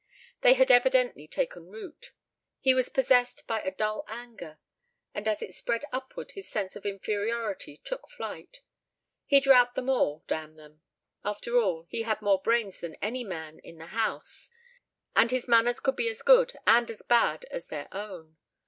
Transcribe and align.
They 0.41 0.55
had 0.55 0.71
evidently 0.71 1.27
taken 1.27 1.67
root. 1.69 2.11
He 2.59 2.73
was 2.73 2.89
possessed 2.89 3.45
by 3.45 3.61
a 3.61 3.69
dull 3.69 4.03
anger, 4.07 4.57
and 5.13 5.27
as 5.27 5.43
it 5.43 5.53
spread 5.53 5.83
upward 5.93 6.31
his 6.31 6.47
sense 6.49 6.75
of 6.75 6.87
inferiority 6.87 7.77
took 7.77 8.09
flight. 8.09 8.61
He'd 9.27 9.45
rout 9.45 9.75
them 9.75 9.91
all, 9.91 10.23
damn 10.25 10.55
them. 10.55 10.81
After 11.23 11.55
all 11.55 11.83
he 11.87 12.01
had 12.01 12.19
more 12.19 12.41
brains 12.41 12.79
than 12.79 12.95
any 12.95 13.23
man 13.23 13.59
in 13.59 13.77
the 13.77 13.85
house 13.93 14.49
and 15.15 15.29
his 15.29 15.47
manners 15.47 15.79
could 15.79 15.97
be 15.97 16.09
as 16.09 16.23
good 16.23 16.57
and 16.65 16.89
as 16.89 17.03
bad 17.03 17.45
as 17.51 17.67
their 17.67 17.87
own. 17.91 18.37